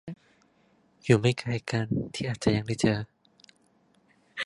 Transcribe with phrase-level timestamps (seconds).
[1.03, 2.99] อยู่ไม่ไกลกัน ที่อาจจะยังได้เจอ